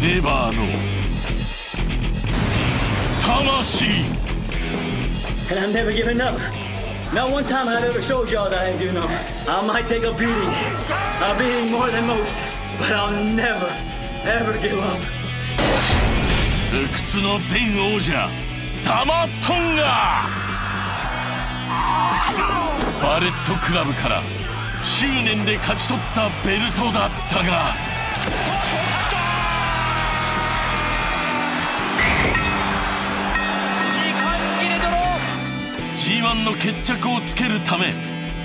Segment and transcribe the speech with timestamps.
[0.00, 0.62] ネバーの
[3.20, 3.86] 魂
[5.50, 6.38] And I'm never giving up.
[7.12, 9.06] Not one time I've ever showed y'all that I do know.
[9.46, 12.38] I might take a beating, a beating more than most,
[12.78, 13.68] but I'll never,
[14.24, 14.98] ever give up.
[16.70, 18.30] 不屈の前王者
[18.82, 20.26] タマトンガ
[23.02, 24.22] バレットクラブから
[24.82, 27.92] 執念で勝ち取ったベルトだったが
[36.02, 37.94] G1 の決着をつけるため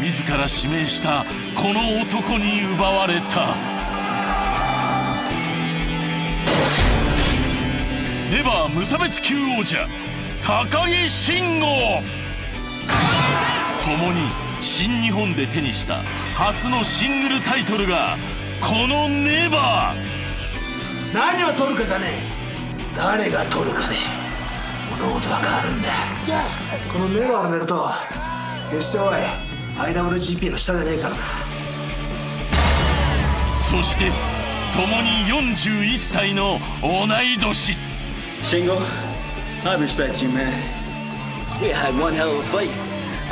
[0.00, 3.54] 自ら指名したこの男に奪われた。
[8.36, 9.86] レバー無差別級王者
[10.42, 12.02] 高木慎吾。
[13.84, 14.20] 共に
[14.60, 16.02] 新日本で手にした
[16.34, 18.16] 初のシングルタイトルが
[18.60, 21.14] このネバー。
[21.14, 22.96] 何を取るかじゃねえ。
[22.96, 24.23] 誰が取るかで
[24.98, 25.88] 物事は変わるんだ
[26.92, 27.88] このネバーのベルト
[28.70, 29.14] 決しておい
[29.76, 31.16] IWGP の下じゃねえからな
[33.56, 34.10] そして
[34.74, 35.08] 共に
[35.56, 37.76] 41歳の同い年
[38.42, 38.76] Shingo,
[39.64, 40.52] I respect you, man.
[41.62, 42.68] We had one hell of a fight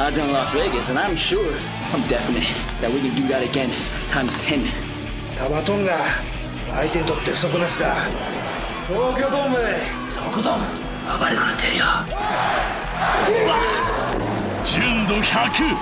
[0.01, 1.53] out there in Las Vegas, and I'm sure,
[1.93, 2.49] I'm definite
[2.81, 3.69] that we can do that again,
[4.11, 4.65] times 10.
[5.37, 5.99] タマトンが
[6.71, 7.95] 相手にとって不足なしだ
[8.89, 11.85] 東京ドームでとことん暴れ狂ってるよ。
[14.65, 15.77] 純度100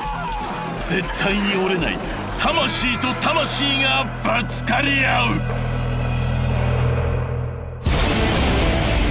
[0.85, 1.99] 絶対に折れない
[2.39, 5.41] 魂と魂がぶつかり合う。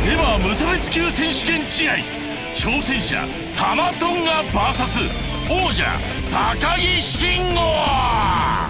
[0.05, 1.93] レバー無差別級選手権試合。
[2.55, 3.15] 挑戦者
[3.55, 5.07] タマトンガ VS
[5.49, 5.85] 王者
[6.31, 8.68] 高木慎吾。